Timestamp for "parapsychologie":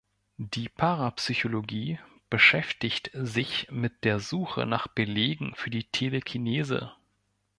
0.67-1.99